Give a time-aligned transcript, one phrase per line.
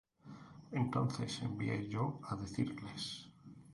[0.81, 3.03] Entonces envié yo á decirles: